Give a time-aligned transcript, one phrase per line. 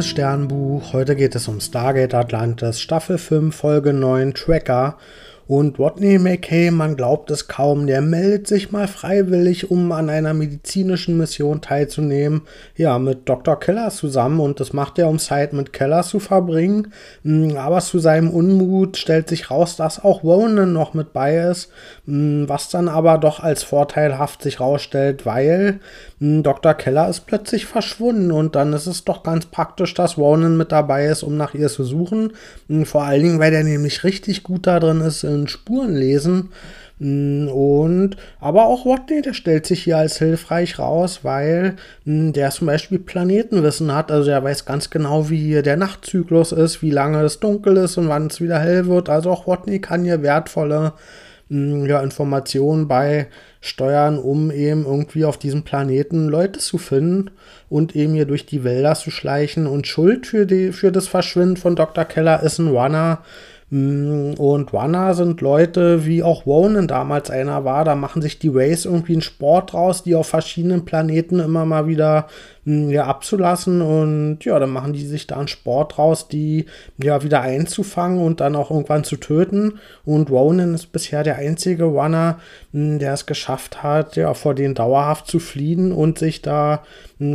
[0.00, 0.94] liebes Sternbuch.
[0.94, 4.96] Heute geht es um Stargate Atlantis, Staffel 5, Folge 9, Tracker.
[5.46, 10.32] Und Rodney McKay, man glaubt es kaum, der meldet sich mal freiwillig, um an einer
[10.32, 12.42] medizinischen Mission teilzunehmen.
[12.76, 13.58] Ja, mit Dr.
[13.58, 16.92] Keller zusammen und das macht er, um Zeit mit Keller zu verbringen.
[17.24, 21.72] Hm, aber zu seinem Unmut stellt sich raus, dass auch Ronan noch mit bei ist,
[22.06, 25.80] hm, was dann aber doch als vorteilhaft sich rausstellt, weil
[26.20, 26.74] Dr.
[26.74, 31.06] Keller ist plötzlich verschwunden und dann ist es doch ganz praktisch, dass Ronan mit dabei
[31.06, 32.34] ist, um nach ihr zu suchen.
[32.84, 36.50] Vor allen Dingen, weil der nämlich richtig gut da drin ist, in Spuren lesen.
[36.98, 42.66] Mm, und aber auch Rodney, der stellt sich hier als hilfreich raus, weil der zum
[42.66, 44.12] Beispiel Planetenwissen hat.
[44.12, 48.08] Also er weiß ganz genau, wie der Nachtzyklus ist, wie lange es dunkel ist und
[48.10, 49.08] wann es wieder hell wird.
[49.08, 50.92] Also auch Rodney kann hier wertvolle
[51.50, 57.32] ja, Informationen beisteuern, um eben irgendwie auf diesem Planeten Leute zu finden
[57.68, 59.66] und eben hier durch die Wälder zu schleichen.
[59.66, 62.04] Und Schuld für, die, für das Verschwinden von Dr.
[62.04, 63.22] Keller ist ein Runner,
[63.72, 68.84] und Wanna sind Leute, wie auch Ronan damals einer war, da machen sich die Rays
[68.84, 72.26] irgendwie einen Sport draus, die auf verschiedenen Planeten immer mal wieder
[72.64, 76.66] hm, ja, abzulassen und ja, dann machen die sich da einen Sport draus, die
[77.00, 79.78] ja wieder einzufangen und dann auch irgendwann zu töten.
[80.04, 82.40] Und Ronan ist bisher der einzige Runner,
[82.72, 86.82] hm, der es geschafft hat, ja, vor denen dauerhaft zu fliehen und sich da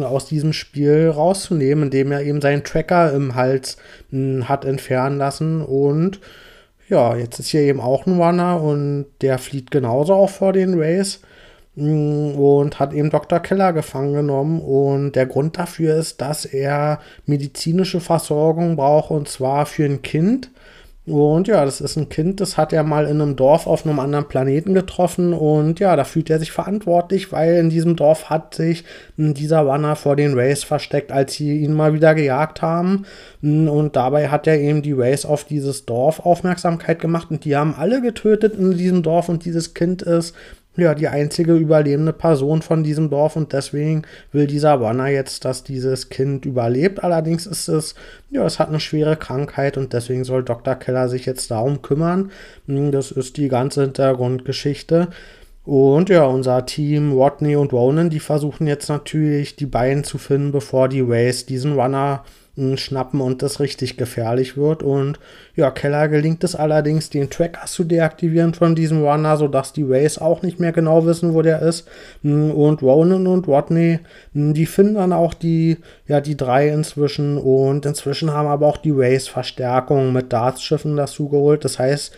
[0.04, 3.78] aus diesem Spiel rauszunehmen, indem er eben seinen Tracker im Hals
[4.44, 6.20] hat entfernen lassen und
[6.88, 10.76] ja, jetzt ist hier eben auch ein Runner und der flieht genauso auch vor den
[10.80, 11.22] Rays.
[11.76, 13.40] Mm, und hat eben Dr.
[13.40, 14.62] Keller gefangen genommen.
[14.62, 20.52] Und der Grund dafür ist, dass er medizinische Versorgung braucht und zwar für ein Kind.
[21.08, 24.00] Und ja, das ist ein Kind, das hat er mal in einem Dorf auf einem
[24.00, 25.34] anderen Planeten getroffen.
[25.34, 28.84] Und ja, da fühlt er sich verantwortlich, weil in diesem Dorf hat sich
[29.16, 33.06] dieser Runner vor den Rays versteckt, als sie ihn mal wieder gejagt haben.
[33.44, 37.30] Und dabei hat er eben die Rays auf dieses Dorf Aufmerksamkeit gemacht.
[37.30, 39.30] Und die haben alle getötet in diesem Dorf.
[39.30, 40.34] Und dieses Kind ist
[40.78, 45.64] ja, die einzige überlebende Person von diesem Dorf und deswegen will dieser Wanner jetzt, dass
[45.64, 47.04] dieses Kind überlebt.
[47.04, 47.96] Allerdings ist es,
[48.30, 50.76] ja, es hat eine schwere Krankheit und deswegen soll Dr.
[50.76, 52.32] Keller sich jetzt darum kümmern.
[52.68, 55.10] Hm, das ist die ganze Hintergrundgeschichte.
[55.64, 60.52] Und ja, unser Team, Rodney und Ronan, die versuchen jetzt natürlich die beiden zu finden,
[60.52, 62.24] bevor die Race diesen Runner
[62.78, 64.82] schnappen und das richtig gefährlich wird.
[64.82, 65.20] Und
[65.56, 70.18] ja, Keller gelingt es allerdings, den Tracker zu deaktivieren von diesem Runner, sodass die Rays
[70.18, 71.88] auch nicht mehr genau wissen, wo der ist.
[72.24, 74.00] Und Ronan und Rodney,
[74.34, 75.78] die finden dann auch die,
[76.08, 77.38] ja, die drei inzwischen.
[77.38, 81.66] Und inzwischen haben aber auch die Rays Verstärkung mit Dartsschiffen dazu geholt.
[81.66, 82.16] Das heißt,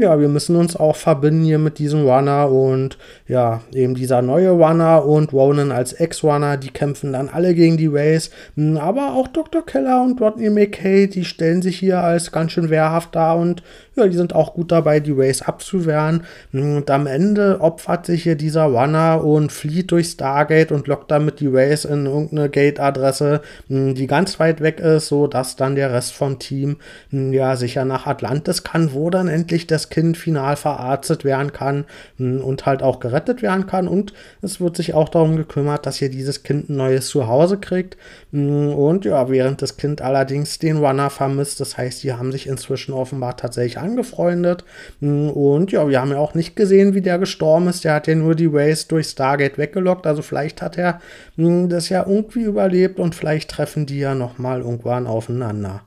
[0.00, 4.50] ja, wir müssen uns auch verbinden hier mit diesem Runner und ja, eben dieser neue
[4.50, 8.30] Runner und Ronan als Ex-Runner, die kämpfen dann alle gegen die Rays.
[8.76, 9.64] Aber auch Dr.
[9.72, 13.62] Keller und Rodney McKay, die stellen sich hier als ganz schön wehrhaft dar und
[13.94, 16.24] ja, die sind auch gut dabei, die Race abzuwehren.
[16.52, 21.40] Und am Ende opfert sich hier dieser Runner und flieht durch Stargate und lockt damit
[21.40, 25.92] die Race in irgendeine Gate-Adresse, hm, die ganz weit weg ist, so dass dann der
[25.92, 26.78] Rest vom Team
[27.10, 31.84] hm, ja sicher nach Atlantis kann, wo dann endlich das Kind final verarztet werden kann
[32.16, 33.88] hm, und halt auch gerettet werden kann.
[33.88, 37.98] Und es wird sich auch darum gekümmert, dass hier dieses Kind ein neues Zuhause kriegt.
[38.32, 42.92] Und ja, während das Kind allerdings den Runner vermisst, das heißt, die haben sich inzwischen
[42.92, 44.64] offenbar tatsächlich angefreundet.
[45.00, 47.84] Hm, und ja, wir haben ja auch nicht gesehen, wie der gestorben ist.
[47.84, 50.06] Der hat ja nur die Race durch Stargate weggelockt.
[50.06, 51.00] Also vielleicht hat er
[51.36, 55.82] hm, das ja irgendwie überlebt und vielleicht treffen die ja nochmal irgendwann aufeinander.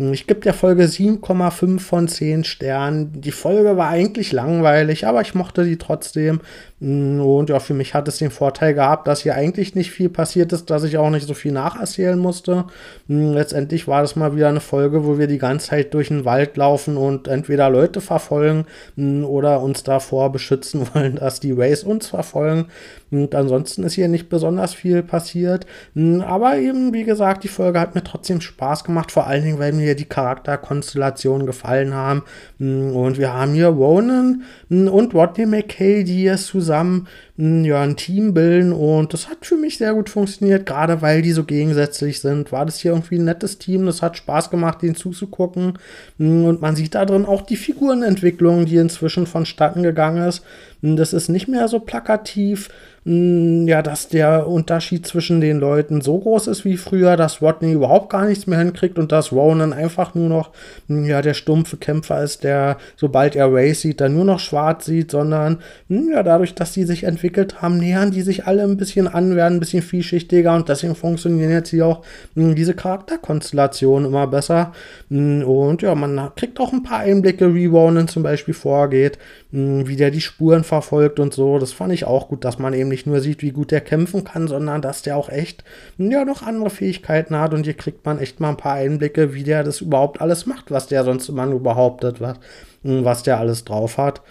[0.00, 3.20] Hm, ich gebe der Folge 7,5 von 10 Sternen.
[3.20, 6.40] Die Folge war eigentlich langweilig, aber ich mochte sie trotzdem.
[6.80, 10.08] Hm, und ja, für mich hat es den Vorteil gehabt, dass hier eigentlich nicht viel
[10.08, 12.64] passiert ist, dass ich auch nicht so viel nacherzählen musste.
[13.06, 16.24] Hm, letztendlich war das mal wieder eine Folge, wo wir die ganze Zeit durch den
[16.24, 18.64] Wald laufen und entweder Leute verfolgen
[18.96, 22.66] oder uns davor beschützen wollen, dass die Rays uns verfolgen.
[23.10, 25.66] Und ansonsten ist hier nicht besonders viel passiert.
[25.96, 29.72] Aber eben, wie gesagt, die Folge hat mir trotzdem Spaß gemacht, vor allen Dingen, weil
[29.72, 32.22] mir die Charakterkonstellationen gefallen haben.
[32.60, 37.08] Und wir haben hier Ronan und Rodney McKay, die es zusammen zusammen
[37.40, 41.32] ja, ein Team bilden und das hat für mich sehr gut funktioniert, gerade weil die
[41.32, 42.52] so gegensätzlich sind.
[42.52, 45.78] War das hier irgendwie ein nettes Team, das hat Spaß gemacht, denen zuzugucken
[46.18, 50.42] und man sieht da drin auch die Figurenentwicklung, die inzwischen vonstatten gegangen ist.
[50.82, 52.68] Das ist nicht mehr so plakativ,
[53.04, 58.10] ja, dass der Unterschied zwischen den Leuten so groß ist wie früher, dass Rodney überhaupt
[58.10, 60.50] gar nichts mehr hinkriegt und dass Ronan einfach nur noch
[60.88, 65.10] ja, der stumpfe Kämpfer ist, der, sobald er Ray sieht, dann nur noch schwarz sieht,
[65.10, 65.58] sondern
[65.88, 69.36] ja, dadurch, dass sie sich entwickeln, entwickelt haben, nähern die sich alle ein bisschen an,
[69.36, 72.02] werden ein bisschen vielschichtiger und deswegen funktionieren jetzt hier auch
[72.34, 74.72] hm, diese Charakterkonstellationen immer besser.
[75.10, 79.18] Hm, und ja, man kriegt auch ein paar Einblicke, wie Ronan zum Beispiel vorgeht,
[79.52, 81.58] mh, wie der die Spuren verfolgt und so.
[81.58, 84.24] Das fand ich auch gut, dass man eben nicht nur sieht, wie gut der kämpfen
[84.24, 85.62] kann, sondern dass der auch echt
[85.98, 89.44] ja noch andere Fähigkeiten hat und hier kriegt man echt mal ein paar Einblicke, wie
[89.44, 92.38] der das überhaupt alles macht, was der sonst immer nur behauptet, was,
[92.82, 94.22] was der alles drauf hat.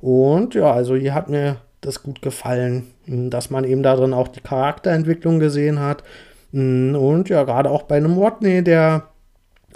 [0.00, 4.40] Und ja, also hier hat mir das gut gefallen, dass man eben darin auch die
[4.40, 6.02] Charakterentwicklung gesehen hat.
[6.52, 9.08] Und ja, gerade auch bei einem Watney, der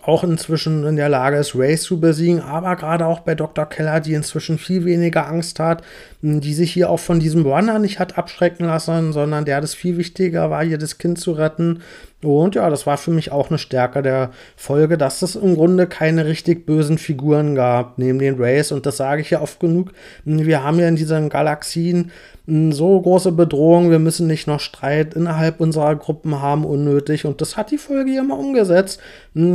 [0.05, 3.67] auch inzwischen in der Lage ist, Race zu besiegen, aber gerade auch bei Dr.
[3.67, 5.83] Keller, die inzwischen viel weniger Angst hat,
[6.23, 9.97] die sich hier auch von diesem Runner nicht hat abschrecken lassen, sondern der das viel
[9.99, 11.83] wichtiger war, hier das Kind zu retten.
[12.23, 15.87] Und ja, das war für mich auch eine Stärke der Folge, dass es im Grunde
[15.87, 18.71] keine richtig bösen Figuren gab neben den Rays.
[18.71, 19.93] Und das sage ich ja oft genug.
[20.25, 22.13] Wir haben ja in diesen Galaxien
[22.45, 27.25] so große Bedrohung, wir müssen nicht noch Streit innerhalb unserer Gruppen haben, unnötig.
[27.25, 29.01] Und das hat die Folge hier mal umgesetzt.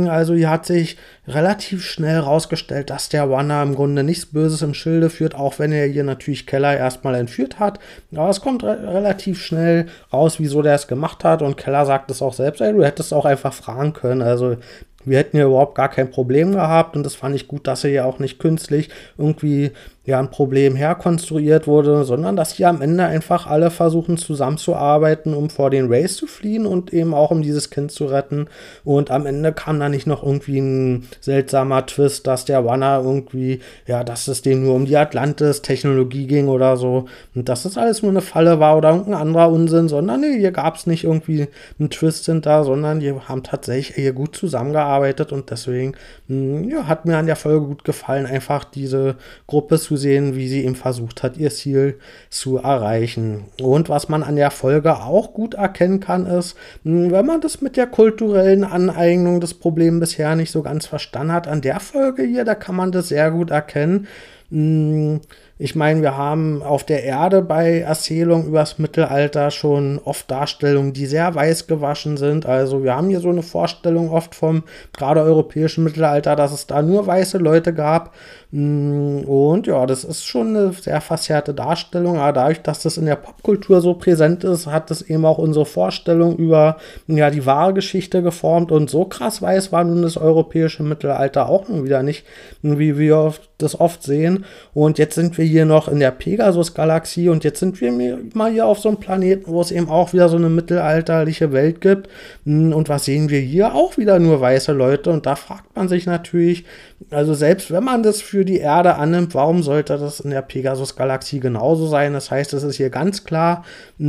[0.08, 4.72] Also hier hat sich relativ schnell rausgestellt, dass der Wanner im Grunde nichts Böses im
[4.72, 7.78] Schilde führt, auch wenn er hier natürlich Keller erstmal entführt hat.
[8.16, 11.42] Aber es kommt re relativ schnell raus, wieso der es gemacht hat.
[11.42, 14.22] Und Keller sagt es auch selbst, ey, du hättest auch einfach fragen können.
[14.22, 14.56] Also
[15.04, 17.90] wir hätten ja überhaupt gar kein Problem gehabt und das fand ich gut, dass er
[17.90, 19.72] ja auch nicht künstlich irgendwie
[20.08, 25.50] ja ein Problem herkonstruiert wurde, sondern dass die am Ende einfach alle versuchen zusammenzuarbeiten, um
[25.50, 28.46] vor den Rays zu fliehen und eben auch um dieses Kind zu retten.
[28.84, 33.60] Und am Ende kam da nicht noch irgendwie ein seltsamer Twist, dass der Wanner irgendwie,
[33.86, 37.04] ja, dass es dem nur um die Atlantis-Technologie ging oder so.
[37.34, 40.52] Und dass das alles nur eine Falle war oder irgendein anderer Unsinn, sondern nee, hier
[40.52, 45.50] gab es nicht irgendwie einen Twist hinter, sondern die haben tatsächlich hier gut zusammengearbeitet und
[45.50, 45.92] deswegen,
[46.28, 49.16] mh, hm, ja, hat mir an der Folge gut gefallen, einfach diese
[49.46, 51.98] Gruppe zu sehen, wie sie eben versucht hat, ihr Ziel
[52.30, 53.44] zu erreichen.
[53.60, 57.60] Und was man an der Folge auch gut erkennen kann, ist, hm, wenn man das
[57.60, 62.22] mit der kulturellen Aneignung des Problems bisher nicht so ganz verstanden hat, an der Folge
[62.22, 64.06] hier, da kann man das sehr gut erkennen.
[64.50, 65.20] Hm,
[65.58, 71.06] ich meine, wir haben auf der Erde bei Erzählungen übers Mittelalter schon oft Darstellungen, die
[71.06, 72.46] sehr weiß gewaschen sind.
[72.46, 74.62] Also wir haben hier so eine Vorstellung oft vom
[74.96, 78.14] gerade europäischen Mittelalter, dass es da nur weiße Leute gab.
[78.50, 83.04] Mm, und ja, das ist schon eine sehr verzerrte Darstellung, aber dadurch, dass das in
[83.04, 86.78] der Popkultur so präsent ist, hat das eben auch unsere Vorstellung über
[87.08, 88.72] ja, die wahre Geschichte geformt.
[88.72, 92.24] Und so krass weiß war nun das europäische Mittelalter auch nun wieder nicht,
[92.62, 94.44] wie wir das oft sehen.
[94.72, 98.66] Und jetzt sind wir hier noch in der Pegasus-Galaxie und jetzt sind wir mal hier
[98.66, 102.08] auf so einem Planeten, wo es eben auch wieder so eine mittelalterliche Welt gibt.
[102.44, 103.74] Mm, und was sehen wir hier?
[103.74, 105.10] Auch wieder nur weiße Leute.
[105.10, 106.64] Und da fragt man sich natürlich,
[107.10, 111.40] also selbst wenn man das für die Erde annimmt, warum sollte das in der Pegasus-Galaxie
[111.40, 112.12] genauso sein?
[112.12, 113.64] Das heißt, es ist hier ganz klar,
[113.98, 114.08] mh,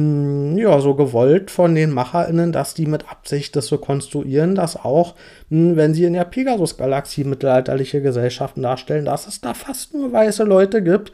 [0.53, 4.75] mm, ja, so gewollt von den MacherInnen, dass die mit Absicht das so konstruieren, dass
[4.75, 5.15] auch,
[5.49, 10.11] mh, mm, wenn sie in der Pegasus-Galaxie mittelalterliche Gesellschaften darstellen, dass es da fast nur
[10.11, 11.11] weiße Leute gibt.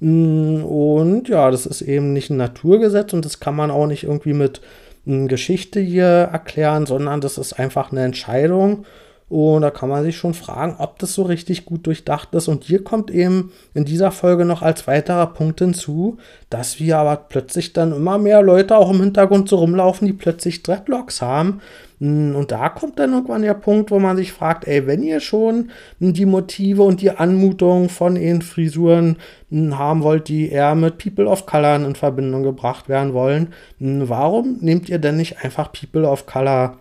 [0.00, 3.86] Mh, mm, und ja, das ist eben nicht ein Naturgesetz und das kann man auch
[3.86, 4.60] nicht irgendwie mit
[5.08, 8.84] Geschichte hier erklären, sondern das ist einfach eine Entscheidung.
[9.28, 12.48] Und da kann man sich schon fragen, ob das so richtig gut durchdacht ist.
[12.48, 16.16] Und hier kommt eben in dieser Folge noch als weiterer Punkt hinzu,
[16.48, 20.62] dass wir aber plötzlich dann immer mehr Leute auch im Hintergrund so rumlaufen, die plötzlich
[20.62, 21.60] Dreadlocks haben.
[22.00, 25.20] Hm, und da kommt dann irgendwann der Punkt, wo man sich fragt, ey, wenn ihr
[25.20, 29.16] schon die Motive und die Anmutung von ihren Frisuren
[29.50, 34.08] hm, haben wollt, die eher mit People of Color in Verbindung gebracht werden wollen, hm,
[34.08, 36.78] warum nehmt ihr denn nicht einfach People of Color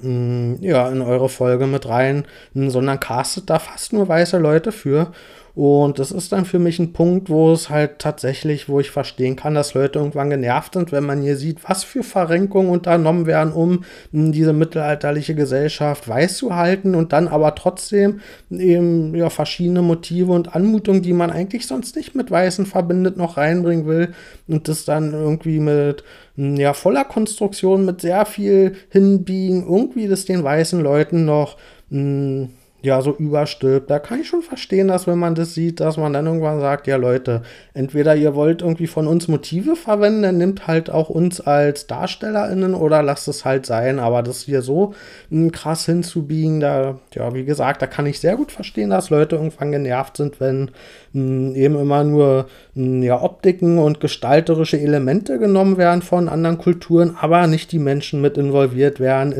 [0.00, 5.12] ja, in eure Folge mit rein, sondern castet da fast nur weiße Leute für.
[5.54, 9.36] Und das ist dann für mich ein Punkt, wo es halt tatsächlich, wo ich verstehen
[9.36, 13.52] kann, dass Leute irgendwann genervt sind, wenn man hier sieht, was für Verrenkungen unternommen werden,
[13.52, 20.32] um diese mittelalterliche Gesellschaft weiß zu halten und dann aber trotzdem eben ja verschiedene Motive
[20.32, 24.14] und Anmutungen, die man eigentlich sonst nicht mit Weißen verbindet, noch reinbringen will
[24.48, 26.02] und das dann irgendwie mit
[26.36, 31.58] ja voller Konstruktion, mit sehr viel Hinbiegen, irgendwie das den weißen Leuten noch
[31.90, 32.48] mh,
[32.84, 33.90] ja, so überstülpt.
[33.90, 36.88] Da kann ich schon verstehen, dass wenn man das sieht, dass man dann irgendwann sagt,
[36.88, 37.42] ja Leute,
[37.74, 42.74] entweder ihr wollt irgendwie von uns Motive verwenden, dann nimmt halt auch uns als DarstellerInnen
[42.74, 44.00] oder lasst es halt sein.
[44.00, 44.94] Aber das hier so
[45.30, 49.36] m, krass hinzubiegen, da, ja, wie gesagt, da kann ich sehr gut verstehen, dass Leute
[49.36, 50.72] irgendwann genervt sind, wenn
[51.14, 57.16] m, eben immer nur m, ja, Optiken und gestalterische Elemente genommen werden von anderen Kulturen,
[57.20, 59.30] aber nicht die Menschen mit involviert werden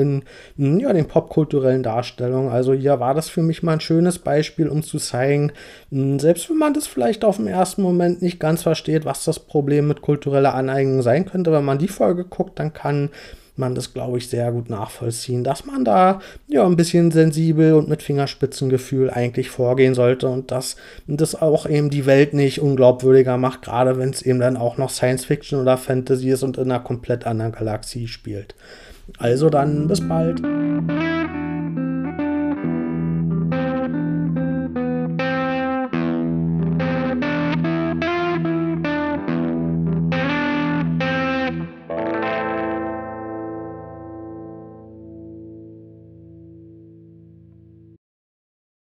[0.57, 2.53] in ja, den popkulturellen Darstellungen.
[2.53, 5.53] Also hier war das für mich mal ein schönes Beispiel, um zu zeigen,
[5.91, 9.39] hm, selbst wenn man das vielleicht auf den ersten Moment nicht ganz versteht, was das
[9.39, 13.11] Problem mit kultureller Aneignung sein könnte, wenn man die Folge guckt, dann kann
[13.57, 17.89] man das, glaube ich, sehr gut nachvollziehen, dass man da ja ein bisschen sensibel und
[17.89, 23.63] mit Fingerspitzengefühl eigentlich vorgehen sollte und dass das auch eben die Welt nicht unglaubwürdiger macht,
[23.63, 26.81] gerade wenn es eben dann auch noch Science Fiction oder Fantasy ist und in einer
[26.81, 28.55] komplett anderen Galaxie spielt.
[29.19, 30.41] Also dann bis bald.